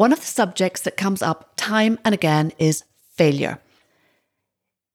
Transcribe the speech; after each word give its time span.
one 0.00 0.14
of 0.14 0.20
the 0.20 0.24
subjects 0.24 0.80
that 0.80 0.96
comes 0.96 1.20
up 1.20 1.52
time 1.56 1.98
and 2.06 2.14
again 2.14 2.50
is 2.56 2.84
failure. 3.12 3.60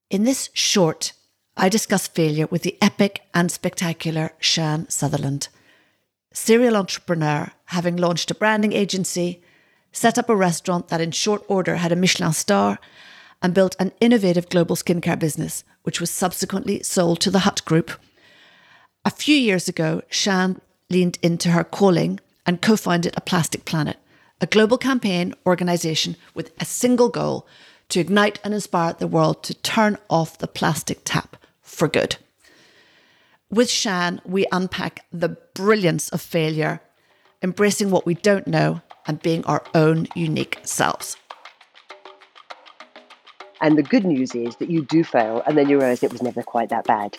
In 0.10 0.24
this 0.24 0.50
short, 0.54 1.14
I 1.56 1.70
discuss 1.70 2.08
failure 2.08 2.48
with 2.48 2.64
the 2.64 2.76
epic 2.82 3.22
and 3.32 3.52
spectacular 3.52 4.32
Sian 4.40 4.90
Sutherland, 4.90 5.50
serial 6.34 6.76
entrepreneur, 6.76 7.52
having 7.66 7.98
launched 7.98 8.32
a 8.32 8.34
branding 8.34 8.74
agency, 8.74 9.44
set 9.92 10.18
up 10.18 10.28
a 10.28 10.36
restaurant 10.36 10.88
that 10.88 11.02
in 11.02 11.12
short 11.12 11.44
order 11.48 11.76
had 11.76 11.92
a 11.92 11.96
Michelin 11.96 12.34
star, 12.34 12.80
and 13.44 13.54
built 13.54 13.76
an 13.78 13.92
innovative 14.02 14.50
global 14.50 14.76
skincare 14.76 15.20
business, 15.20 15.64
which 15.84 16.02
was 16.02 16.10
subsequently 16.10 16.82
sold 16.82 17.20
to 17.20 17.30
the 17.30 17.46
Hut 17.46 17.62
Group. 17.64 17.92
A 19.06 19.12
few 19.12 19.36
years 19.36 19.70
ago, 19.70 20.02
Shan 20.10 20.62
leaned 20.90 21.20
into 21.22 21.52
her 21.52 21.64
calling 21.64 22.20
and 22.44 22.60
co 22.60 22.76
founded 22.76 23.14
A 23.16 23.22
Plastic 23.22 23.66
Planet, 23.66 23.98
a 24.42 24.48
global 24.48 24.78
campaign 24.78 25.34
organisation 25.46 26.16
with 26.34 26.52
a 26.60 26.66
single 26.66 27.10
goal 27.10 27.48
to 27.90 28.00
ignite 28.00 28.40
and 28.44 28.54
inspire 28.54 28.94
the 28.94 29.08
world 29.08 29.44
to 29.44 29.54
turn 29.54 29.98
off 30.10 30.38
the 30.38 30.48
plastic 30.48 31.02
tap 31.06 31.38
for 31.62 31.88
good. 31.88 32.18
With 33.50 33.70
Sian, 33.70 34.22
we 34.26 34.46
unpack 34.52 35.06
the 35.12 35.30
brilliance 35.54 36.10
of 36.10 36.22
failure, 36.22 36.82
embracing 37.42 37.92
what 37.92 38.06
we 38.06 38.16
don't 38.16 38.48
know, 38.48 38.82
and 39.08 39.22
being 39.22 39.46
our 39.46 39.64
own 39.74 40.08
unique 40.16 40.60
selves. 40.64 41.16
And 43.62 43.78
the 43.78 43.84
good 43.84 44.04
news 44.04 44.36
is 44.36 44.56
that 44.58 44.70
you 44.70 44.84
do 44.84 45.04
fail 45.04 45.42
and 45.48 45.58
then 45.58 45.70
you 45.70 45.78
realize 45.78 46.04
it 46.04 46.12
was 46.12 46.22
never 46.22 46.44
quite 46.44 46.70
that 46.70 46.86
bad. 46.86 47.18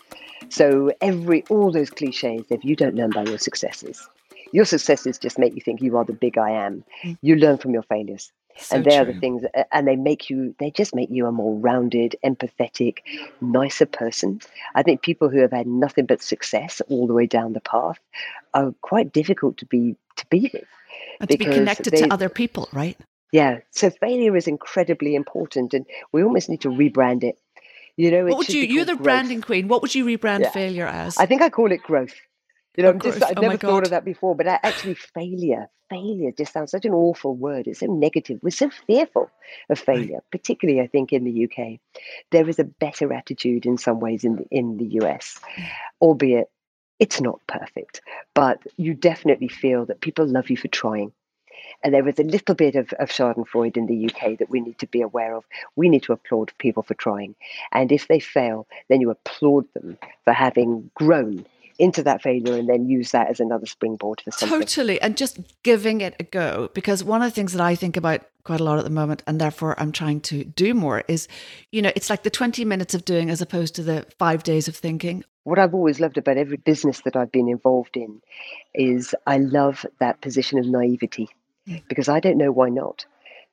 So 0.49 0.93
every 1.01 1.45
all 1.49 1.73
those 1.73 1.91
cliches, 1.91 2.45
if 2.51 2.65
you 2.65 2.77
don't 2.77 2.95
learn 2.95 3.11
by 3.11 3.25
your 3.25 3.39
successes, 3.39 4.09
your 4.53 4.65
successes 4.65 5.19
just 5.19 5.39
make 5.39 5.55
you 5.55 5.61
think 5.61 5.81
you 5.81 5.97
are 5.97 6.05
the 6.05 6.13
big 6.13 6.39
I 6.39 6.51
am. 6.51 6.85
Mm. 7.05 7.19
You 7.23 7.37
learn 7.37 7.59
from 7.59 7.73
your 7.73 7.83
failures. 7.83 8.33
So 8.59 8.77
and 8.77 8.85
they're 8.87 9.05
the 9.05 9.13
things 9.13 9.43
and 9.71 9.87
they 9.87 9.97
make 9.97 10.31
you 10.31 10.55
they 10.59 10.71
just 10.71 10.95
make 10.95 11.11
you 11.11 11.27
a 11.27 11.33
more 11.33 11.55
rounded 11.57 12.17
empathetic 12.25 13.01
nicer 13.43 13.85
person 13.85 14.41
i 14.75 14.83
think 14.83 15.03
people 15.03 15.29
who 15.29 15.41
have 15.41 15.53
had 15.53 15.67
nothing 15.67 16.07
but 16.07 16.23
success 16.23 16.81
all 16.89 17.07
the 17.07 17.13
way 17.13 17.27
down 17.27 17.53
the 17.53 17.61
path 17.61 17.99
are 18.55 18.73
quite 18.81 19.13
difficult 19.13 19.59
to 19.59 19.67
be 19.67 19.95
to 20.17 20.25
be 20.31 20.51
with 20.55 20.65
and 21.21 21.29
to 21.29 21.37
be 21.37 21.45
connected 21.45 21.93
they, 21.93 22.05
to 22.05 22.11
other 22.11 22.31
people 22.31 22.67
right 22.73 22.97
yeah. 23.33 23.59
So 23.71 23.91
failure 23.91 24.37
is 24.37 24.47
incredibly 24.47 25.15
important, 25.15 25.75
and 25.75 25.85
we 26.13 26.23
almost 26.23 26.49
need 26.49 26.61
to 26.63 26.69
rebrand 26.69 27.25
it. 27.25 27.39
You 27.97 28.11
know, 28.11 28.25
what 28.25 28.39
would 28.39 28.49
you? 28.49 28.63
You're 28.63 28.85
the 28.85 28.95
growth. 28.95 29.05
branding 29.05 29.41
queen. 29.41 29.69
What 29.69 29.83
would 29.83 29.95
you 29.95 30.05
rebrand 30.05 30.41
yeah. 30.41 30.51
failure 30.51 30.87
as? 30.87 31.17
I 31.19 31.27
think 31.27 31.43
I 31.43 31.51
call 31.51 31.73
it 31.73 31.83
growth. 31.83 32.15
You 32.77 32.83
know, 32.83 32.93
just, 32.93 33.23
I've 33.23 33.39
oh 33.39 33.41
never 33.41 33.57
thought 33.57 33.85
of 33.85 33.91
that 33.91 34.05
before, 34.05 34.35
but 34.35 34.47
actually, 34.47 34.95
failure, 34.95 35.69
failure 35.89 36.31
just 36.37 36.53
sounds 36.53 36.71
such 36.71 36.85
an 36.85 36.93
awful 36.93 37.35
word. 37.35 37.67
It's 37.67 37.81
so 37.81 37.87
negative. 37.87 38.39
We're 38.43 38.51
so 38.51 38.71
fearful 38.87 39.31
of 39.71 39.79
failure, 39.79 40.21
particularly, 40.31 40.81
I 40.83 40.87
think, 40.87 41.13
in 41.13 41.25
the 41.25 41.45
UK. 41.45 41.81
There 42.33 42.49
is 42.49 42.59
a 42.59 42.65
better 42.65 43.13
attitude 43.15 43.65
in 43.65 43.79
some 43.79 43.99
ways 43.99 44.25
in 44.25 44.37
the, 44.37 44.47
in 44.51 44.77
the 44.77 44.87
US, 45.01 45.41
albeit 46.03 46.51
it's 46.99 47.21
not 47.21 47.41
perfect, 47.47 48.03
but 48.35 48.61
you 48.77 48.95
definitely 48.95 49.49
feel 49.49 49.87
that 49.87 50.01
people 50.01 50.27
love 50.27 50.51
you 50.51 50.57
for 50.57 50.69
trying. 50.69 51.13
And 51.83 51.93
there 51.93 52.09
is 52.09 52.19
a 52.19 52.25
little 52.25 52.55
bit 52.55 52.75
of, 52.75 52.93
of 52.95 53.11
Schadenfreude 53.11 53.77
in 53.77 53.87
the 53.87 54.07
UK 54.07 54.39
that 54.39 54.51
we 54.51 54.61
need 54.61 54.79
to 54.79 54.87
be 54.87 55.03
aware 55.03 55.35
of. 55.35 55.45
We 55.77 55.89
need 55.89 56.03
to 56.05 56.13
applaud 56.13 56.53
people 56.59 56.83
for 56.83 56.95
trying. 56.95 57.35
And 57.73 57.93
if 57.93 58.09
they 58.09 58.21
fail, 58.21 58.67
then 58.89 59.01
you 59.01 59.11
applaud 59.11 59.67
them 59.75 59.99
for 60.25 60.33
having 60.33 60.91
grown 60.95 61.47
into 61.79 62.03
that 62.03 62.23
failure 62.23 62.57
and 62.57 62.69
then 62.69 62.89
use 62.89 63.11
that 63.13 63.29
as 63.29 63.41
another 63.41 63.67
springboard 63.67 64.21
for 64.21 64.31
something. 64.31 64.61
Totally. 64.61 65.01
And 65.01 65.17
just 65.17 65.39
giving 65.63 66.01
it 66.01 66.15
a 66.19 66.25
go. 66.25 66.71
Because 66.75 67.05
one 67.05 67.23
of 67.23 67.31
the 67.31 67.35
things 67.35 67.53
that 67.53 67.63
I 67.63 67.75
think 67.75 67.97
about 67.97 68.23
quite 68.45 68.61
a 68.61 68.65
lot 68.65 68.79
at 68.79 68.85
the 68.85 68.91
moment, 68.91 69.23
and 69.27 69.41
therefore 69.41 69.79
I'm 69.79 69.93
trying 69.93 70.21
to 70.23 70.45
do 70.45 70.75
more, 70.75 71.03
is, 71.09 71.29
you 71.73 71.83
know, 71.83 71.93
it's 71.97 72.11
like 72.11 72.23
the 72.23 72.31
20 72.31 72.65
minutes 72.65 72.95
of 72.95 73.05
doing 73.05 73.31
as 73.31 73.41
opposed 73.41 73.75
to 73.77 73.83
the 73.83 74.07
five 74.19 74.43
days 74.43 74.69
of 74.69 74.77
thinking. 74.77 75.25
What 75.45 75.59
I've 75.59 75.75
always 75.75 76.01
loved 76.01 76.19
about 76.19 76.37
every 76.37 76.57
business 76.57 77.03
that 77.03 77.17
I've 77.17 77.33
been 77.33 77.49
involved 77.49 77.97
in 77.97 78.21
is 78.75 79.15
I 79.27 79.39
love 79.39 79.85
that 80.01 80.21
position 80.21 80.59
of 80.59 80.67
naivety 80.67 81.29
mm. 81.69 81.83
because 81.89 82.09
I 82.09 82.21
don't 82.21 82.39
know 82.39 82.53
why 82.53 82.69
not. 82.69 83.05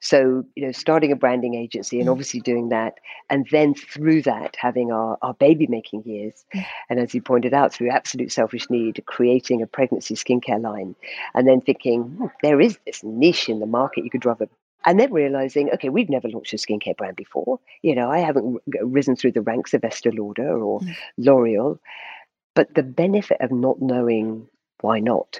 So, 0.03 0.43
you 0.53 0.65
know, 0.65 0.73
starting 0.73 1.13
a 1.13 1.15
branding 1.15 1.55
agency 1.55 1.97
and 1.99 2.09
mm. 2.09 2.11
obviously 2.11 2.41
doing 2.41 2.69
that, 2.69 2.95
and 3.29 3.47
then 3.49 3.73
through 3.73 4.23
that, 4.23 4.57
having 4.59 4.91
our, 4.91 5.17
our 5.21 5.33
baby 5.33 5.65
making 5.65 6.03
years. 6.03 6.43
Mm. 6.53 6.65
And 6.89 6.99
as 6.99 7.13
you 7.13 7.21
pointed 7.21 7.53
out, 7.53 7.73
through 7.73 7.89
absolute 7.89 8.33
selfish 8.33 8.69
need, 8.69 9.01
creating 9.05 9.61
a 9.61 9.65
pregnancy 9.65 10.15
skincare 10.15 10.61
line, 10.61 10.95
and 11.33 11.47
then 11.47 11.61
thinking, 11.61 12.03
hmm, 12.03 12.25
there 12.41 12.59
is 12.59 12.77
this 12.85 13.01
niche 13.01 13.47
in 13.47 13.61
the 13.61 13.65
market 13.65 14.03
you 14.03 14.09
could 14.09 14.19
drive 14.19 14.41
a 14.41 14.49
and 14.85 14.99
then 14.99 15.13
realizing, 15.13 15.69
okay, 15.75 15.87
we've 15.87 16.09
never 16.09 16.27
launched 16.27 16.51
a 16.51 16.57
skincare 16.57 16.97
brand 16.97 17.15
before. 17.15 17.61
You 17.81 17.95
know, 17.95 18.11
I 18.11 18.19
haven't 18.19 18.61
risen 18.81 19.15
through 19.15 19.31
the 19.31 19.41
ranks 19.41 19.73
of 19.73 19.85
Estee 19.85 20.11
Lauder 20.11 20.61
or 20.61 20.81
mm. 20.81 20.93
L'Oreal. 21.17 21.79
But 22.53 22.73
the 22.73 22.83
benefit 22.83 23.37
of 23.39 23.53
not 23.53 23.81
knowing 23.81 24.47
why 24.81 24.99
not 24.99 25.39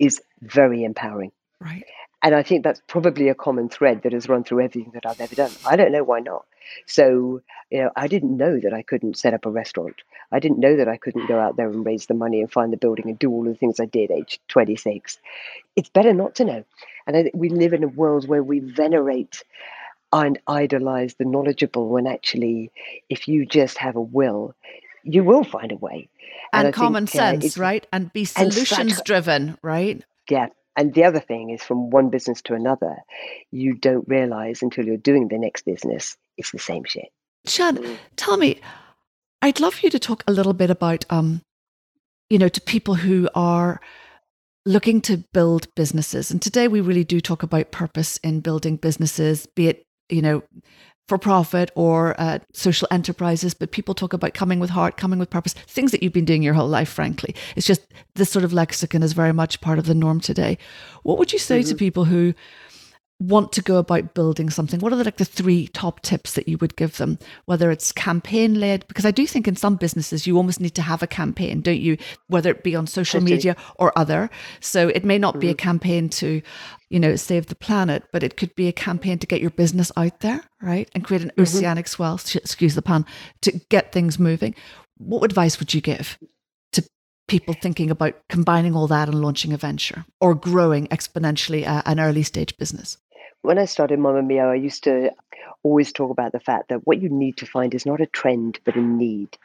is 0.00 0.20
very 0.40 0.82
empowering. 0.82 1.30
Right. 1.60 1.84
And 2.22 2.34
I 2.34 2.42
think 2.42 2.64
that's 2.64 2.82
probably 2.86 3.28
a 3.28 3.34
common 3.34 3.68
thread 3.68 4.02
that 4.02 4.12
has 4.12 4.28
run 4.28 4.44
through 4.44 4.60
everything 4.64 4.92
that 4.92 5.06
I've 5.06 5.20
ever 5.20 5.34
done. 5.34 5.52
I 5.66 5.76
don't 5.76 5.92
know 5.92 6.04
why 6.04 6.20
not. 6.20 6.44
So, 6.86 7.40
you 7.70 7.82
know, 7.82 7.90
I 7.96 8.08
didn't 8.08 8.36
know 8.36 8.60
that 8.60 8.74
I 8.74 8.82
couldn't 8.82 9.16
set 9.16 9.32
up 9.32 9.46
a 9.46 9.50
restaurant. 9.50 9.96
I 10.30 10.38
didn't 10.38 10.58
know 10.58 10.76
that 10.76 10.88
I 10.88 10.96
couldn't 10.96 11.26
go 11.26 11.38
out 11.40 11.56
there 11.56 11.70
and 11.70 11.84
raise 11.84 12.06
the 12.06 12.14
money 12.14 12.40
and 12.40 12.52
find 12.52 12.72
the 12.72 12.76
building 12.76 13.08
and 13.08 13.18
do 13.18 13.30
all 13.30 13.44
the 13.44 13.54
things 13.54 13.80
I 13.80 13.86
did 13.86 14.10
age 14.10 14.38
26. 14.48 15.18
It's 15.76 15.88
better 15.88 16.12
not 16.12 16.34
to 16.36 16.44
know. 16.44 16.64
And 17.06 17.16
I 17.16 17.22
think 17.24 17.34
we 17.34 17.48
live 17.48 17.72
in 17.72 17.84
a 17.84 17.88
world 17.88 18.28
where 18.28 18.42
we 18.42 18.60
venerate 18.60 19.42
and 20.12 20.38
idolize 20.46 21.14
the 21.14 21.24
knowledgeable 21.24 21.88
when 21.88 22.06
actually, 22.06 22.70
if 23.08 23.28
you 23.28 23.46
just 23.46 23.78
have 23.78 23.96
a 23.96 24.00
will, 24.00 24.54
you 25.02 25.24
will 25.24 25.44
find 25.44 25.72
a 25.72 25.76
way. 25.76 26.08
And, 26.52 26.66
and 26.66 26.74
common 26.74 27.06
think, 27.06 27.42
sense, 27.42 27.58
uh, 27.58 27.62
right? 27.62 27.86
And 27.92 28.12
be 28.12 28.24
solutions 28.24 29.00
driven, 29.02 29.56
right? 29.62 30.04
Yeah, 30.28 30.48
and 30.76 30.94
the 30.94 31.04
other 31.04 31.20
thing 31.20 31.50
is 31.50 31.62
from 31.62 31.90
one 31.90 32.10
business 32.10 32.42
to 32.42 32.54
another, 32.54 32.96
you 33.50 33.74
don't 33.74 34.08
realize 34.08 34.62
until 34.62 34.86
you're 34.86 34.96
doing 34.96 35.28
the 35.28 35.38
next 35.38 35.64
business, 35.64 36.16
it's 36.36 36.52
the 36.52 36.58
same 36.58 36.84
shit. 36.84 37.08
Sian, 37.46 37.76
mm. 37.76 37.96
tell 38.16 38.36
me, 38.36 38.60
I'd 39.42 39.60
love 39.60 39.80
you 39.82 39.90
to 39.90 39.98
talk 39.98 40.22
a 40.26 40.32
little 40.32 40.52
bit 40.52 40.70
about, 40.70 41.04
um, 41.10 41.42
you 42.28 42.38
know, 42.38 42.48
to 42.48 42.60
people 42.60 42.94
who 42.94 43.28
are 43.34 43.80
looking 44.66 45.00
to 45.00 45.24
build 45.32 45.74
businesses. 45.74 46.30
And 46.30 46.40
today 46.40 46.68
we 46.68 46.80
really 46.80 47.04
do 47.04 47.20
talk 47.20 47.42
about 47.42 47.70
purpose 47.70 48.18
in 48.18 48.40
building 48.40 48.76
businesses, 48.76 49.46
be 49.46 49.68
it, 49.68 49.84
you 50.08 50.22
know, 50.22 50.42
for 51.10 51.18
profit 51.18 51.72
or 51.74 52.14
uh, 52.20 52.38
social 52.52 52.86
enterprises, 52.92 53.52
but 53.52 53.72
people 53.72 53.94
talk 53.96 54.12
about 54.12 54.32
coming 54.32 54.60
with 54.60 54.70
heart, 54.70 54.96
coming 54.96 55.18
with 55.18 55.28
purpose, 55.28 55.54
things 55.54 55.90
that 55.90 56.04
you've 56.04 56.12
been 56.12 56.24
doing 56.24 56.40
your 56.40 56.54
whole 56.54 56.68
life, 56.68 56.88
frankly. 56.88 57.34
It's 57.56 57.66
just 57.66 57.82
this 58.14 58.30
sort 58.30 58.44
of 58.44 58.52
lexicon 58.52 59.02
is 59.02 59.12
very 59.12 59.32
much 59.32 59.60
part 59.60 59.80
of 59.80 59.86
the 59.86 59.94
norm 59.94 60.20
today. 60.20 60.56
What 61.02 61.18
would 61.18 61.32
you 61.32 61.40
say 61.40 61.60
mm-hmm. 61.60 61.70
to 61.70 61.74
people 61.74 62.04
who 62.04 62.32
want 63.20 63.52
to 63.52 63.60
go 63.60 63.76
about 63.76 64.14
building 64.14 64.48
something 64.48 64.80
what 64.80 64.94
are 64.94 64.96
the 64.96 65.04
like 65.04 65.18
the 65.18 65.24
three 65.26 65.68
top 65.68 66.00
tips 66.00 66.32
that 66.32 66.48
you 66.48 66.56
would 66.56 66.74
give 66.74 66.96
them 66.96 67.18
whether 67.44 67.70
it's 67.70 67.92
campaign 67.92 68.58
led 68.58 68.86
because 68.88 69.04
i 69.04 69.10
do 69.10 69.26
think 69.26 69.46
in 69.46 69.54
some 69.54 69.76
businesses 69.76 70.26
you 70.26 70.38
almost 70.38 70.58
need 70.58 70.74
to 70.74 70.80
have 70.80 71.02
a 71.02 71.06
campaign 71.06 71.60
don't 71.60 71.80
you 71.80 71.98
whether 72.28 72.50
it 72.50 72.64
be 72.64 72.74
on 72.74 72.86
social 72.86 73.20
media 73.20 73.54
or 73.76 73.96
other 73.96 74.30
so 74.60 74.88
it 74.88 75.04
may 75.04 75.18
not 75.18 75.34
mm-hmm. 75.34 75.40
be 75.40 75.48
a 75.48 75.50
mm-hmm. 75.50 75.68
campaign 75.68 76.08
to 76.08 76.40
you 76.88 76.98
know 76.98 77.14
save 77.14 77.46
the 77.46 77.54
planet 77.54 78.04
but 78.10 78.22
it 78.22 78.38
could 78.38 78.54
be 78.54 78.68
a 78.68 78.72
campaign 78.72 79.18
to 79.18 79.26
get 79.26 79.42
your 79.42 79.50
business 79.50 79.92
out 79.98 80.20
there 80.20 80.42
right 80.62 80.88
and 80.94 81.04
create 81.04 81.22
an 81.22 81.28
mm-hmm. 81.28 81.42
oceanic 81.42 81.86
swell 81.88 82.14
excuse 82.14 82.74
the 82.74 82.80
pun 82.80 83.04
to 83.42 83.52
get 83.68 83.92
things 83.92 84.18
moving 84.18 84.54
what 84.96 85.24
advice 85.24 85.60
would 85.60 85.74
you 85.74 85.82
give 85.82 86.18
to 86.72 86.82
people 87.28 87.52
thinking 87.52 87.90
about 87.90 88.14
combining 88.30 88.74
all 88.74 88.86
that 88.86 89.08
and 89.08 89.20
launching 89.20 89.52
a 89.52 89.58
venture 89.58 90.06
or 90.22 90.34
growing 90.34 90.86
exponentially 90.88 91.66
uh, 91.66 91.82
an 91.84 92.00
early 92.00 92.22
stage 92.22 92.56
business 92.56 92.96
when 93.42 93.58
I 93.58 93.64
started 93.64 93.98
Mama 93.98 94.22
Mio, 94.22 94.50
I 94.50 94.54
used 94.54 94.84
to 94.84 95.10
always 95.62 95.92
talk 95.92 96.10
about 96.10 96.32
the 96.32 96.40
fact 96.40 96.68
that 96.68 96.86
what 96.86 97.00
you 97.00 97.08
need 97.08 97.36
to 97.38 97.46
find 97.46 97.74
is 97.74 97.86
not 97.86 98.00
a 98.00 98.06
trend, 98.06 98.58
but 98.64 98.76
a 98.76 98.80
need. 98.80 99.38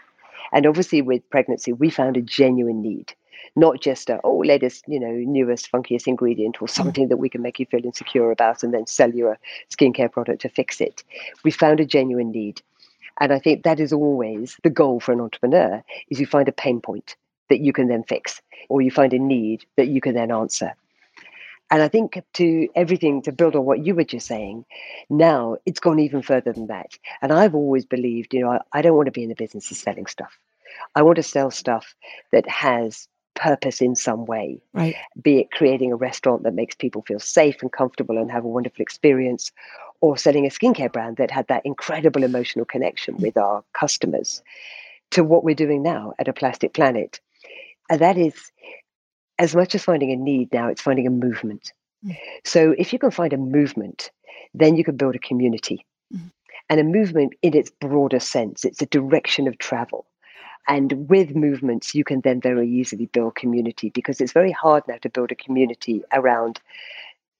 And 0.52 0.66
obviously, 0.66 1.02
with 1.02 1.30
pregnancy, 1.30 1.74
we 1.74 1.90
found 1.90 2.18
a 2.18 2.22
genuine 2.22 2.81
need, 2.81 3.14
not 3.56 3.81
just 3.81 4.10
a, 4.10 4.20
oh, 4.24 4.40
latest, 4.40 4.86
you 4.88 5.00
know, 5.00 5.12
newest, 5.12 5.72
funkiest 5.72 6.08
ingredient 6.08 6.62
or 6.62 6.68
mm. 6.68 6.72
something 6.72 7.08
that 7.08 7.18
we 7.18 7.30
can 7.30 7.42
make 7.42 7.60
you 7.60 7.66
feel 7.66 7.86
insecure 7.86 8.31
about 8.31 8.64
and 8.64 8.74
then 8.74 8.86
sell 8.86 9.12
you 9.12 9.30
a 9.30 9.38
skincare 9.72 10.12
product 10.12 10.42
to 10.42 10.50
fix 10.50 10.81
it. 10.81 11.04
We 11.44 11.52
found 11.52 11.80
a 11.80 11.86
genuine 11.86 12.31
need. 12.31 12.62
And 13.20 13.31
I 13.31 13.40
think 13.40 13.64
that 13.64 13.80
is 13.80 13.94
always 13.94 14.58
the 14.64 14.70
goal 14.70 15.00
for 15.00 15.14
an 15.14 15.22
entrepreneur 15.22 15.84
is 16.10 16.20
you 16.20 16.25
find 16.25 16.50
a 16.50 16.54
pain 16.54 16.81
point 16.81 17.16
that 17.50 17.62
you 17.62 17.72
can 17.72 17.88
then 17.88 18.04
fix 18.04 18.42
or 18.68 18.81
you 18.81 18.92
find 18.92 19.14
a 19.14 19.20
need 19.20 19.66
that 19.78 19.88
you 19.88 20.02
can 20.02 20.16
then 20.16 20.31
answer. 20.31 20.74
And 21.75 21.83
I 21.83 21.89
think 21.89 22.24
to 22.36 22.69
everything 22.74 23.22
to 23.24 23.33
build 23.33 23.54
on 23.54 23.66
what 23.66 23.86
you 23.86 23.95
were 23.95 24.06
just 24.06 24.27
saying, 24.27 24.63
now 25.10 25.57
it's 25.66 25.81
gone 25.81 26.00
even 26.00 26.22
further 26.22 26.54
than 26.54 26.68
that. 26.68 26.98
And 27.22 27.33
I've 27.33 27.54
always 27.54 27.83
believed, 27.86 28.33
you 28.33 28.39
know, 28.39 28.51
I, 28.51 28.60
I 28.72 28.81
don't 28.81 28.95
want 28.95 29.07
to 29.07 29.12
be 29.12 29.24
in 29.24 29.27
the 29.27 29.36
business 29.36 29.69
of 29.72 29.75
selling 29.75 30.06
stuff. 30.06 30.39
I 30.95 31.01
want 31.01 31.18
to 31.18 31.24
sell 31.24 31.51
stuff 31.51 31.94
that 32.31 32.48
has 32.48 33.10
purpose 33.33 33.81
in 33.81 33.98
some 33.98 34.25
way. 34.25 34.62
Right. 34.72 34.95
Be 35.22 35.39
it 35.39 35.51
creating 35.51 35.92
a 35.92 35.98
restaurant 35.98 36.44
that 36.44 36.54
makes 36.54 36.75
people 36.75 37.01
feel 37.01 37.19
safe 37.19 37.62
and 37.62 37.69
comfortable 37.69 38.18
and 38.18 38.31
have 38.31 38.45
a 38.45 38.48
wonderful 38.48 38.81
experience, 38.81 39.51
or 40.00 40.18
selling 40.18 40.45
a 40.45 40.50
skincare 40.50 40.94
brand 40.94 41.18
that 41.18 41.30
had 41.30 41.50
that 41.50 41.66
incredible 41.66 42.24
emotional 42.24 42.63
connection 42.63 43.18
with 43.18 43.36
our 43.36 43.66
customers, 43.74 44.42
to 45.12 45.25
what 45.25 45.44
we're 45.44 45.56
doing 45.56 45.83
now 45.83 46.13
at 46.19 46.30
a 46.30 46.33
Plastic 46.33 46.74
Planet. 46.74 47.19
And 47.89 48.00
that 48.00 48.18
is 48.18 48.33
as 49.38 49.56
much 49.56 49.76
as 49.76 49.84
finding 49.84 50.12
a 50.12 50.16
need 50.16 50.52
now, 50.54 50.68
it's 50.70 50.82
finding 50.82 51.08
a 51.08 51.12
movement. 51.12 51.74
Mm. 52.06 52.18
So 52.44 52.76
if 52.78 52.94
you 52.94 53.00
can 53.00 53.12
find 53.12 53.34
a 53.34 53.38
movement, 53.38 54.12
then 54.54 54.76
you 54.76 54.84
can 54.84 54.96
build 54.96 55.16
a 55.16 55.20
community. 55.20 55.86
Mm. 56.14 56.32
And 56.70 56.80
a 56.80 56.84
movement 56.84 57.34
in 57.42 57.56
its 57.56 57.70
broader 57.70 58.20
sense, 58.20 58.66
it's 58.66 58.82
a 58.82 58.88
direction 58.88 59.48
of 59.48 59.58
travel. 59.58 60.06
And 60.68 61.08
with 61.10 61.36
movements, 61.36 61.94
you 61.94 62.04
can 62.04 62.22
then 62.22 62.42
very 62.42 62.68
easily 62.68 63.06
build 63.06 63.36
community 63.36 63.92
because 63.92 64.20
it's 64.20 64.32
very 64.32 64.52
hard 64.52 64.84
now 64.88 64.98
to 65.02 65.10
build 65.10 65.32
a 65.32 65.36
community 65.36 66.04
around 66.12 66.60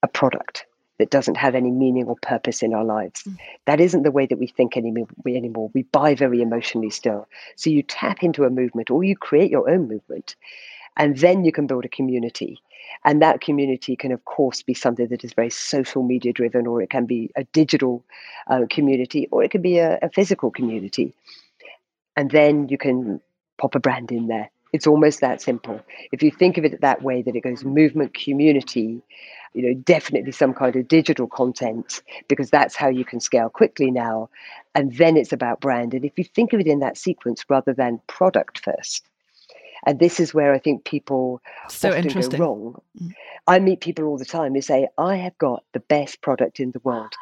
a 0.04 0.08
product 0.08 0.66
that 1.00 1.10
doesn't 1.10 1.36
have 1.36 1.56
any 1.56 1.72
meaning 1.72 2.06
or 2.06 2.16
purpose 2.22 2.62
in 2.62 2.74
our 2.74 2.86
lives. 2.86 3.24
Mm. 3.24 3.38
That 3.66 3.82
isn't 3.82 4.04
the 4.04 4.12
way 4.12 4.26
that 4.28 4.38
we 4.38 4.48
think 4.48 4.78
any 4.78 4.94
anymore. 5.26 5.72
We 5.74 5.84
buy 5.84 6.16
very 6.16 6.42
emotionally 6.42 6.90
still. 6.90 7.28
So 7.56 7.70
you 7.70 7.82
tap 7.82 8.24
into 8.24 8.44
a 8.44 8.50
movement 8.50 8.92
or 8.92 9.04
you 9.04 9.18
create 9.18 9.52
your 9.52 9.70
own 9.70 9.88
movement 9.88 10.36
and 10.98 11.18
then 11.18 11.44
you 11.44 11.52
can 11.52 11.68
build 11.68 11.86
a 11.86 11.90
community. 11.90 12.60
And 13.04 13.22
that 13.22 13.42
community 13.42 13.96
can 13.96 14.12
of 14.12 14.24
course 14.26 14.62
be 14.62 14.74
something 14.74 15.08
that 15.08 15.24
is 15.24 15.34
very 15.34 15.50
social 15.50 16.04
media 16.04 16.34
driven 16.34 16.68
or 16.68 16.82
it 16.82 16.90
can 16.90 17.06
be 17.06 17.32
a 17.36 17.44
digital 17.46 18.04
uh, 18.48 18.62
community 18.70 19.28
or 19.32 19.44
it 19.44 19.52
can 19.52 19.62
be 19.62 19.80
a, 19.80 20.00
a 20.02 20.10
physical 20.10 20.52
community. 20.52 21.14
And 22.16 22.32
then 22.32 22.70
you 22.70 22.78
can 22.78 23.22
pop 23.58 23.76
a 23.76 23.80
brand 23.80 24.12
in 24.12 24.28
there. 24.28 24.50
It's 24.74 24.88
almost 24.88 25.22
that 25.22 25.42
simple. 25.42 25.80
If 26.12 26.22
you 26.22 26.32
think 26.32 26.58
of 26.58 26.66
it 26.66 26.82
that 26.82 27.02
way 27.02 27.22
that 27.22 27.36
it 27.36 27.42
goes 27.42 27.64
movement 27.64 28.14
community 28.14 29.02
you 29.56 29.62
know 29.62 29.74
definitely 29.86 30.34
some 30.34 30.54
kind 30.54 30.76
of 30.76 30.88
digital 30.88 31.28
content 31.28 32.02
because 32.28 32.50
that's 32.50 32.76
how 32.76 32.90
you 32.90 33.06
can 33.06 33.22
scale 33.22 33.50
quickly 33.50 33.90
now. 33.90 34.30
And 34.76 34.94
then 34.98 35.16
it's 35.16 35.32
about 35.32 35.62
brand. 35.62 35.94
And 35.94 36.04
if 36.04 36.12
you 36.18 36.26
think 36.26 36.52
of 36.52 36.60
it 36.60 36.68
in 36.68 36.80
that 36.80 36.98
sequence 36.98 37.46
rather 37.50 37.74
than 37.74 38.02
product 38.08 38.60
first 38.60 39.08
and 39.86 40.00
this 40.00 40.20
is 40.20 40.34
where 40.34 40.54
I 40.54 40.60
think 40.60 40.84
people 40.84 41.42
so 41.70 41.90
often 41.90 42.06
interesting. 42.06 42.40
go 42.40 42.46
wrong. 42.46 42.82
Mm. 43.02 43.14
I 43.48 43.60
meet 43.60 43.82
people 43.82 44.06
all 44.06 44.18
the 44.18 44.26
time 44.26 44.54
who 44.54 44.62
say, 44.62 44.88
I 44.98 45.18
have 45.18 45.38
got 45.38 45.64
the 45.74 45.80
best 45.80 46.22
product 46.22 46.60
in 46.60 46.72
the 46.72 46.82
world. 46.84 47.14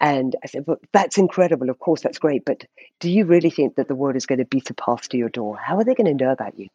And 0.00 0.36
I 0.44 0.46
said, 0.46 0.64
well, 0.66 0.78
that's 0.92 1.18
incredible. 1.18 1.70
Of 1.70 1.80
course, 1.80 2.02
that's 2.02 2.18
great. 2.18 2.44
But 2.44 2.64
do 3.00 3.10
you 3.10 3.24
really 3.24 3.50
think 3.50 3.74
that 3.74 3.88
the 3.88 3.96
world 3.96 4.14
is 4.14 4.26
going 4.26 4.38
to 4.38 4.44
beat 4.44 4.70
a 4.70 4.74
path 4.74 5.08
to 5.08 5.16
your 5.16 5.28
door? 5.28 5.56
How 5.56 5.76
are 5.76 5.84
they 5.84 5.94
going 5.94 6.16
to 6.16 6.24
know 6.24 6.30
about 6.30 6.56
you? 6.56 6.68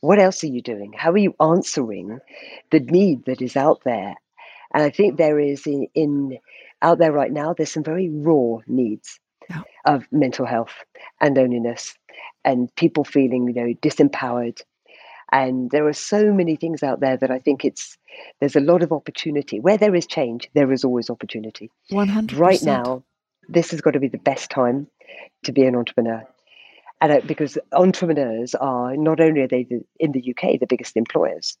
What 0.00 0.18
else 0.18 0.44
are 0.44 0.48
you 0.48 0.60
doing? 0.60 0.92
How 0.92 1.12
are 1.12 1.18
you 1.18 1.34
answering 1.40 2.18
the 2.70 2.80
need 2.80 3.24
that 3.24 3.40
is 3.40 3.56
out 3.56 3.80
there? 3.84 4.14
And 4.74 4.82
I 4.82 4.90
think 4.90 5.16
there 5.16 5.40
is 5.40 5.66
in, 5.66 5.88
in 5.94 6.38
out 6.82 6.98
there 6.98 7.12
right 7.12 7.32
now, 7.32 7.54
there's 7.54 7.72
some 7.72 7.82
very 7.82 8.10
raw 8.10 8.58
needs 8.66 9.18
yeah. 9.48 9.62
of 9.86 10.04
mental 10.12 10.44
health 10.44 10.74
and 11.22 11.34
loneliness 11.34 11.96
and 12.46 12.74
people 12.76 13.04
feeling, 13.04 13.46
you 13.48 13.54
know, 13.54 13.74
disempowered. 13.82 14.62
And 15.32 15.70
there 15.70 15.86
are 15.86 15.92
so 15.92 16.32
many 16.32 16.56
things 16.56 16.82
out 16.82 17.00
there 17.00 17.16
that 17.18 17.30
I 17.30 17.40
think 17.40 17.64
it's 17.64 17.98
there's 18.40 18.56
a 18.56 18.60
lot 18.60 18.82
of 18.82 18.92
opportunity. 18.92 19.60
Where 19.60 19.76
there 19.76 19.94
is 19.94 20.06
change, 20.06 20.48
there 20.54 20.72
is 20.72 20.84
always 20.84 21.10
opportunity. 21.10 21.70
One 21.90 22.08
hundred. 22.08 22.38
Right 22.38 22.62
now, 22.62 23.02
this 23.48 23.72
has 23.72 23.82
got 23.82 23.90
to 23.90 24.00
be 24.00 24.08
the 24.08 24.18
best 24.18 24.48
time 24.48 24.86
to 25.44 25.52
be 25.52 25.64
an 25.64 25.74
entrepreneur 25.74 26.26
and 27.00 27.26
because 27.26 27.58
entrepreneurs 27.72 28.54
are 28.54 28.96
not 28.96 29.20
only 29.20 29.42
are 29.42 29.48
they 29.48 29.64
the, 29.64 29.84
in 29.98 30.12
the 30.12 30.30
UK 30.30 30.58
the 30.58 30.66
biggest 30.66 30.96
employers, 30.96 31.58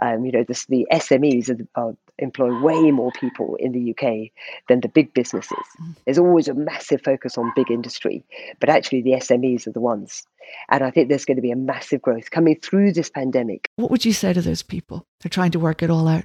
um, 0.00 0.24
you 0.24 0.32
know, 0.32 0.44
this, 0.44 0.66
the 0.66 0.86
SMEs 0.92 1.50
are, 1.50 1.82
are, 1.82 1.96
employ 2.18 2.60
way 2.60 2.90
more 2.92 3.10
people 3.12 3.56
in 3.56 3.72
the 3.72 3.90
UK 3.90 4.30
than 4.68 4.80
the 4.80 4.88
big 4.88 5.12
businesses. 5.14 5.58
Mm. 5.82 5.96
There's 6.04 6.18
always 6.18 6.46
a 6.46 6.54
massive 6.54 7.02
focus 7.02 7.36
on 7.36 7.52
big 7.56 7.70
industry, 7.70 8.24
but 8.60 8.68
actually 8.68 9.02
the 9.02 9.12
SMEs 9.12 9.66
are 9.66 9.72
the 9.72 9.80
ones. 9.80 10.24
And 10.70 10.84
I 10.84 10.90
think 10.90 11.08
there's 11.08 11.24
going 11.24 11.36
to 11.36 11.42
be 11.42 11.50
a 11.50 11.56
massive 11.56 12.02
growth 12.02 12.30
coming 12.30 12.58
through 12.60 12.92
this 12.92 13.10
pandemic. 13.10 13.68
What 13.76 13.90
would 13.90 14.04
you 14.04 14.12
say 14.12 14.32
to 14.32 14.42
those 14.42 14.62
people? 14.62 15.06
They're 15.20 15.30
trying 15.30 15.52
to 15.52 15.58
work 15.58 15.82
it 15.82 15.90
all 15.90 16.06
out. 16.06 16.24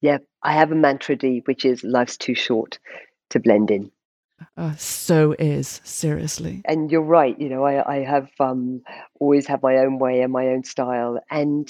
Yeah, 0.00 0.18
I 0.42 0.52
have 0.52 0.70
a 0.70 0.76
mantra 0.76 1.16
D, 1.16 1.42
which 1.46 1.64
is 1.64 1.82
life's 1.82 2.16
too 2.16 2.34
short 2.34 2.78
to 3.30 3.40
blend 3.40 3.70
in. 3.70 3.90
Uh, 4.56 4.74
so 4.76 5.34
is 5.38 5.80
seriously. 5.84 6.62
And 6.64 6.90
you're 6.90 7.02
right. 7.02 7.38
You 7.40 7.48
know, 7.48 7.64
I, 7.64 7.96
I 7.96 8.04
have 8.04 8.30
um, 8.40 8.82
always 9.20 9.46
had 9.46 9.62
my 9.62 9.78
own 9.78 9.98
way 9.98 10.20
and 10.20 10.32
my 10.32 10.48
own 10.48 10.64
style, 10.64 11.20
and 11.30 11.68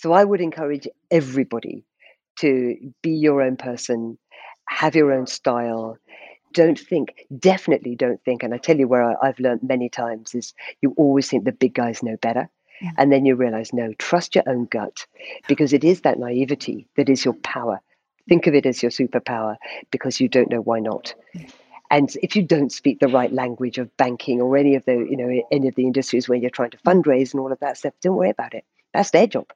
so 0.00 0.12
I 0.12 0.24
would 0.24 0.40
encourage 0.40 0.88
everybody 1.10 1.84
to 2.38 2.92
be 3.02 3.10
your 3.10 3.42
own 3.42 3.56
person, 3.56 4.16
have 4.66 4.96
your 4.96 5.12
own 5.12 5.26
style. 5.26 5.98
Don't 6.54 6.78
think, 6.78 7.26
definitely 7.38 7.96
don't 7.96 8.22
think. 8.24 8.42
And 8.42 8.54
I 8.54 8.56
tell 8.56 8.78
you 8.78 8.88
where 8.88 9.04
I, 9.04 9.28
I've 9.28 9.38
learned 9.38 9.62
many 9.62 9.90
times 9.90 10.34
is 10.34 10.54
you 10.80 10.94
always 10.96 11.28
think 11.28 11.44
the 11.44 11.52
big 11.52 11.74
guys 11.74 12.02
know 12.02 12.16
better. 12.16 12.48
Yeah. 12.80 12.92
And 12.96 13.12
then 13.12 13.26
you 13.26 13.36
realize, 13.36 13.74
no, 13.74 13.92
trust 13.98 14.34
your 14.34 14.44
own 14.48 14.64
gut 14.64 15.06
because 15.48 15.74
it 15.74 15.84
is 15.84 16.00
that 16.00 16.18
naivety 16.18 16.88
that 16.96 17.10
is 17.10 17.22
your 17.22 17.34
power. 17.34 17.82
Think 18.26 18.46
of 18.46 18.54
it 18.54 18.64
as 18.64 18.82
your 18.82 18.90
superpower 18.90 19.56
because 19.90 20.18
you 20.18 20.28
don't 20.28 20.50
know 20.50 20.62
why 20.62 20.80
not. 20.80 21.14
Yeah. 21.34 21.46
And 21.90 22.08
if 22.22 22.36
you 22.36 22.42
don't 22.42 22.72
speak 22.72 23.00
the 23.00 23.08
right 23.08 23.30
language 23.30 23.76
of 23.76 23.94
banking 23.98 24.40
or 24.40 24.56
any 24.56 24.76
of 24.76 24.84
the, 24.86 24.94
you 24.94 25.16
know, 25.18 25.42
any 25.52 25.68
of 25.68 25.74
the 25.74 25.84
industries 25.84 26.26
where 26.26 26.38
you're 26.38 26.48
trying 26.48 26.70
to 26.70 26.78
fundraise 26.78 27.34
and 27.34 27.40
all 27.40 27.52
of 27.52 27.60
that 27.60 27.76
stuff, 27.76 27.92
don't 28.00 28.16
worry 28.16 28.30
about 28.30 28.54
it. 28.54 28.64
That's 28.94 29.10
their 29.10 29.26
job. 29.26 29.52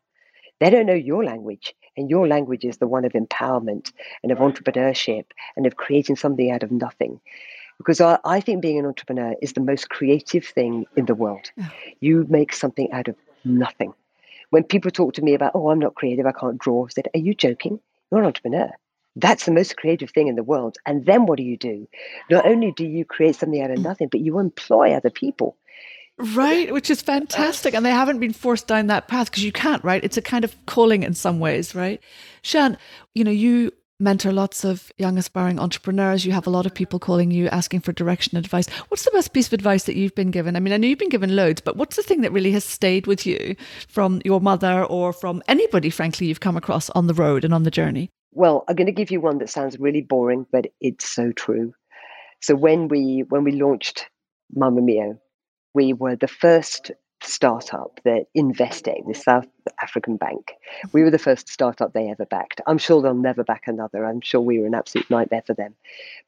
They 0.64 0.70
don't 0.70 0.86
know 0.86 0.94
your 0.94 1.22
language. 1.26 1.74
And 1.94 2.08
your 2.08 2.26
language 2.26 2.64
is 2.64 2.78
the 2.78 2.86
one 2.86 3.04
of 3.04 3.12
empowerment 3.12 3.92
and 4.22 4.32
of 4.32 4.38
entrepreneurship 4.38 5.26
and 5.58 5.66
of 5.66 5.76
creating 5.76 6.16
something 6.16 6.50
out 6.50 6.62
of 6.62 6.72
nothing. 6.72 7.20
Because 7.76 8.00
I, 8.00 8.18
I 8.24 8.40
think 8.40 8.62
being 8.62 8.78
an 8.78 8.86
entrepreneur 8.86 9.34
is 9.42 9.52
the 9.52 9.60
most 9.60 9.90
creative 9.90 10.46
thing 10.46 10.86
in 10.96 11.04
the 11.04 11.14
world. 11.14 11.50
Yeah. 11.58 11.68
You 12.00 12.26
make 12.30 12.54
something 12.54 12.90
out 12.92 13.08
of 13.08 13.16
nothing. 13.44 13.92
When 14.48 14.64
people 14.64 14.90
talk 14.90 15.12
to 15.14 15.22
me 15.22 15.34
about, 15.34 15.52
oh, 15.54 15.68
I'm 15.68 15.80
not 15.80 15.96
creative, 15.96 16.24
I 16.24 16.32
can't 16.32 16.56
draw, 16.56 16.86
I 16.86 16.88
said, 16.88 17.08
Are 17.12 17.20
you 17.20 17.34
joking? 17.34 17.78
You're 18.10 18.20
an 18.20 18.26
entrepreneur. 18.26 18.70
That's 19.16 19.44
the 19.44 19.52
most 19.52 19.76
creative 19.76 20.12
thing 20.12 20.28
in 20.28 20.34
the 20.34 20.42
world. 20.42 20.78
And 20.86 21.04
then 21.04 21.26
what 21.26 21.36
do 21.36 21.44
you 21.44 21.58
do? 21.58 21.86
Not 22.30 22.46
only 22.46 22.72
do 22.72 22.86
you 22.86 23.04
create 23.04 23.36
something 23.36 23.60
out 23.60 23.70
of 23.70 23.80
mm. 23.80 23.82
nothing, 23.82 24.08
but 24.08 24.20
you 24.20 24.38
employ 24.38 24.94
other 24.94 25.10
people. 25.10 25.58
Right, 26.16 26.72
which 26.72 26.90
is 26.90 27.02
fantastic. 27.02 27.74
And 27.74 27.84
they 27.84 27.90
haven't 27.90 28.20
been 28.20 28.32
forced 28.32 28.68
down 28.68 28.86
that 28.86 29.08
path 29.08 29.30
because 29.30 29.44
you 29.44 29.52
can't, 29.52 29.82
right? 29.82 30.02
It's 30.04 30.16
a 30.16 30.22
kind 30.22 30.44
of 30.44 30.54
calling 30.66 31.02
in 31.02 31.14
some 31.14 31.40
ways, 31.40 31.74
right? 31.74 32.00
Sian, 32.42 32.78
you 33.14 33.24
know, 33.24 33.32
you 33.32 33.72
mentor 34.00 34.32
lots 34.32 34.64
of 34.64 34.92
young 34.98 35.18
aspiring 35.18 35.58
entrepreneurs. 35.58 36.24
You 36.24 36.32
have 36.32 36.46
a 36.46 36.50
lot 36.50 36.66
of 36.66 36.74
people 36.74 36.98
calling 36.98 37.30
you 37.30 37.48
asking 37.48 37.80
for 37.80 37.92
direction 37.92 38.36
and 38.36 38.44
advice. 38.44 38.68
What's 38.88 39.04
the 39.04 39.10
best 39.10 39.32
piece 39.32 39.46
of 39.48 39.52
advice 39.52 39.84
that 39.84 39.96
you've 39.96 40.14
been 40.14 40.30
given? 40.30 40.56
I 40.56 40.60
mean, 40.60 40.72
I 40.72 40.76
know 40.76 40.86
you've 40.86 40.98
been 40.98 41.08
given 41.08 41.34
loads, 41.34 41.60
but 41.60 41.76
what's 41.76 41.96
the 41.96 42.02
thing 42.02 42.20
that 42.20 42.32
really 42.32 42.52
has 42.52 42.64
stayed 42.64 43.06
with 43.06 43.26
you 43.26 43.56
from 43.88 44.20
your 44.24 44.40
mother 44.40 44.84
or 44.84 45.12
from 45.12 45.42
anybody, 45.48 45.90
frankly, 45.90 46.26
you've 46.26 46.40
come 46.40 46.56
across 46.56 46.90
on 46.90 47.06
the 47.06 47.14
road 47.14 47.44
and 47.44 47.54
on 47.54 47.62
the 47.62 47.70
journey? 47.70 48.10
Well, 48.32 48.64
I'm 48.68 48.76
going 48.76 48.86
to 48.86 48.92
give 48.92 49.10
you 49.10 49.20
one 49.20 49.38
that 49.38 49.50
sounds 49.50 49.78
really 49.78 50.02
boring, 50.02 50.46
but 50.50 50.66
it's 50.80 51.08
so 51.08 51.32
true. 51.32 51.72
So 52.40 52.54
when 52.54 52.88
we 52.88 53.24
when 53.28 53.44
we 53.44 53.52
launched 53.52 54.06
Mama 54.52 54.82
Mio, 54.82 55.18
we 55.74 55.92
were 55.92 56.16
the 56.16 56.28
first 56.28 56.92
startup, 57.26 58.00
that 58.04 58.26
Investec, 58.36 59.06
the 59.06 59.14
South 59.14 59.46
African 59.80 60.16
bank. 60.16 60.52
We 60.92 61.02
were 61.02 61.10
the 61.10 61.18
first 61.18 61.48
startup 61.48 61.92
they 61.92 62.10
ever 62.10 62.26
backed. 62.26 62.60
I'm 62.66 62.78
sure 62.78 63.00
they'll 63.00 63.14
never 63.14 63.44
back 63.44 63.66
another. 63.66 64.04
I'm 64.04 64.20
sure 64.20 64.40
we 64.40 64.58
were 64.58 64.66
an 64.66 64.74
absolute 64.74 65.08
nightmare 65.10 65.42
for 65.46 65.54
them. 65.54 65.74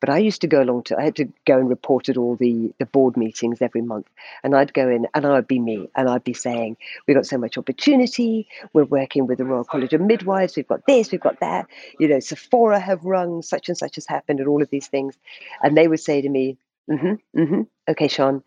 But 0.01 0.11
I 0.11 0.19
used 0.19 0.41
to 0.41 0.47
go 0.47 0.63
along 0.63 0.85
to, 0.85 0.99
I 0.99 1.03
had 1.03 1.17
to 1.17 1.29
go 1.45 1.59
and 1.59 1.69
report 1.69 2.09
at 2.09 2.17
all 2.17 2.37
the, 2.37 2.73
the 2.79 2.87
board 2.87 3.17
meetings 3.17 3.61
every 3.61 3.83
month. 3.83 4.09
And 4.43 4.57
I'd 4.57 4.73
go 4.73 4.89
in 4.89 5.07
and 5.15 5.27
I 5.27 5.33
would 5.33 5.49
be 5.49 5.59
me 5.59 5.89
and 5.95 6.09
I'd 6.09 6.25
be 6.25 6.35
saying, 6.35 6.77
we've 7.07 7.17
got 7.17 7.27
so 7.27 7.39
much 7.39 7.59
opportunity. 7.59 8.49
We're 8.73 8.85
working 8.85 9.27
with 9.27 9.39
the 9.39 9.45
Royal 9.45 9.65
College 9.65 9.93
of 9.93 10.01
Midwives. 10.01 10.57
We've 10.57 10.67
got 10.67 10.87
this, 10.87 11.13
we've 11.13 11.21
got 11.21 11.41
that. 11.41 11.67
You 11.99 12.09
know, 12.09 12.21
Sephora 12.21 12.81
have 12.81 13.05
rung, 13.05 13.43
such 13.43 13.69
and 13.69 13.77
such 13.77 13.97
has 13.97 14.07
happened, 14.07 14.41
and 14.41 14.49
all 14.49 14.63
of 14.63 14.71
these 14.71 14.89
things. 14.89 15.17
And 15.63 15.77
they 15.77 15.89
would 15.89 16.01
say 16.01 16.21
to 16.21 16.29
me, 16.29 16.57
mm 16.91 17.01
hmm, 17.01 17.41
mm 17.41 17.49
hmm, 17.49 17.61
okay, 17.89 18.09
Sian, 18.09 18.43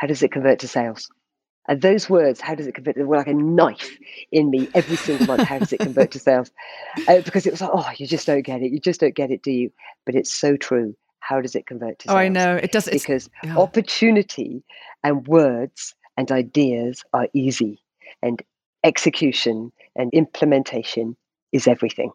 how 0.00 0.06
does 0.06 0.22
it 0.22 0.32
convert 0.32 0.60
to 0.60 0.68
sales? 0.68 1.10
And 1.68 1.82
those 1.82 2.08
words, 2.08 2.40
how 2.40 2.54
does 2.54 2.66
it 2.66 2.74
convert? 2.74 2.96
They 2.96 3.02
were 3.02 3.18
like 3.18 3.26
a 3.26 3.34
knife 3.34 3.98
in 4.32 4.48
me 4.48 4.66
every 4.72 4.96
single 4.96 5.26
month. 5.26 5.42
How 5.42 5.58
does 5.58 5.74
it 5.74 5.80
convert 5.80 6.12
to 6.12 6.18
sales? 6.28 6.50
Uh, 7.06 7.20
because 7.20 7.46
it 7.46 7.50
was 7.50 7.60
like, 7.60 7.70
oh, 7.74 7.90
you 7.98 8.06
just 8.06 8.26
don't 8.26 8.40
get 8.40 8.62
it. 8.62 8.72
You 8.72 8.80
just 8.80 9.00
don't 9.00 9.14
get 9.14 9.30
it, 9.30 9.42
do 9.42 9.50
you? 9.50 9.70
But 10.06 10.14
it's 10.14 10.32
so 10.32 10.56
true. 10.56 10.96
How 11.18 11.42
does 11.42 11.54
it 11.54 11.66
convert 11.66 11.98
to 11.98 12.08
sales? 12.08 12.14
Oh, 12.14 12.18
I 12.18 12.28
know. 12.28 12.56
It 12.56 12.72
does. 12.72 12.88
Because 12.88 13.28
yeah. 13.44 13.58
opportunity 13.58 14.64
and 15.04 15.28
words 15.28 15.94
and 16.16 16.32
ideas 16.32 17.04
are 17.12 17.28
easy, 17.34 17.82
and 18.22 18.42
execution 18.82 19.70
and 19.96 20.10
implementation 20.14 21.14
is 21.52 21.68
everything. 21.68 22.10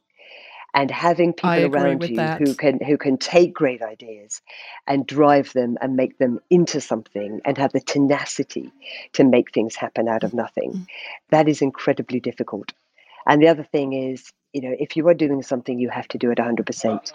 And 0.75 0.91
having 0.91 1.31
people 1.33 1.65
around 1.73 2.07
you 2.07 2.17
that. 2.17 2.39
who 2.39 2.53
can 2.53 2.79
who 2.85 2.97
can 2.97 3.17
take 3.17 3.53
great 3.53 3.81
ideas 3.81 4.41
and 4.85 5.07
drive 5.07 5.51
them 5.53 5.77
and 5.81 5.95
make 5.95 6.17
them 6.19 6.39
into 6.49 6.79
something 6.81 7.41
and 7.45 7.57
have 7.57 7.71
the 7.71 7.79
tenacity 7.79 8.71
to 9.13 9.23
make 9.23 9.51
things 9.53 9.75
happen 9.75 10.07
out 10.07 10.23
of 10.23 10.33
nothing 10.33 10.71
Mm. 10.73 10.85
that 11.29 11.47
is 11.47 11.61
incredibly 11.61 12.19
difficult 12.19 12.73
and 13.27 13.41
the 13.41 13.47
other 13.47 13.63
thing 13.63 13.93
is 13.93 14.31
you 14.53 14.61
know 14.61 14.75
if 14.79 14.95
you 14.97 15.07
are 15.07 15.13
doing 15.13 15.41
something 15.41 15.79
you 15.79 15.89
have 15.89 16.07
to 16.09 16.17
do 16.17 16.29
it 16.31 16.37
100% 16.37 17.11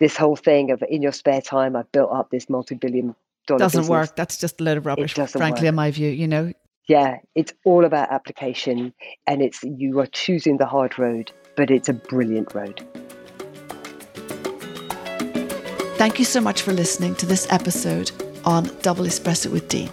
this 0.00 0.16
whole 0.16 0.36
thing 0.36 0.70
of 0.70 0.82
in 0.88 1.00
your 1.02 1.12
spare 1.12 1.40
time 1.40 1.74
i've 1.76 1.90
built 1.92 2.12
up 2.12 2.30
this 2.30 2.48
multi-billion 2.50 3.14
dollar 3.46 3.58
doesn't 3.58 3.80
business. 3.82 3.90
work. 3.90 4.16
That's 4.16 4.38
just 4.38 4.60
a 4.60 4.64
load 4.64 4.78
of 4.78 4.86
rubbish, 4.86 5.12
frankly, 5.14 5.48
work. 5.50 5.62
in 5.64 5.74
my 5.74 5.90
view. 5.90 6.10
You 6.10 6.26
know, 6.26 6.52
yeah 6.88 7.18
it's 7.34 7.52
all 7.64 7.84
about 7.84 8.10
application 8.10 8.92
and 9.26 9.42
it's 9.42 9.62
you 9.62 10.00
are 10.00 10.06
choosing 10.06 10.56
the 10.58 10.66
hard 10.66 10.98
road 10.98 11.30
but 11.56 11.70
it's 11.70 11.88
a 11.88 11.94
brilliant 11.94 12.54
road 12.54 12.84
Thank 15.96 16.18
you 16.18 16.24
so 16.24 16.40
much 16.40 16.60
for 16.60 16.72
listening 16.72 17.14
to 17.14 17.24
this 17.24 17.46
episode 17.50 18.10
on 18.44 18.64
Double 18.82 19.04
Espresso 19.04 19.50
with 19.50 19.68
D. 19.68 19.88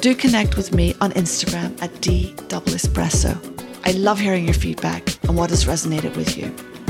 Do 0.00 0.14
connect 0.14 0.56
with 0.56 0.74
me 0.74 0.94
on 1.00 1.12
Instagram 1.12 1.80
at 1.82 2.00
D 2.00 2.34
Double 2.48 2.72
Espresso. 2.72 3.36
I 3.84 3.90
love 3.92 4.18
hearing 4.18 4.44
your 4.44 4.54
feedback 4.54 5.06
and 5.24 5.36
what 5.36 5.50
has 5.50 5.64
resonated 5.64 6.16
with 6.16 6.38
you. 6.38 6.46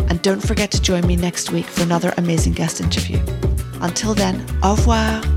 And 0.08 0.22
don't 0.22 0.46
forget 0.46 0.70
to 0.72 0.80
join 0.80 1.06
me 1.06 1.16
next 1.16 1.50
week 1.50 1.64
for 1.64 1.82
another 1.82 2.14
amazing 2.16 2.52
guest 2.52 2.80
interview. 2.80 3.18
Until 3.80 4.14
then, 4.14 4.46
au 4.62 4.76
revoir. 4.76 5.31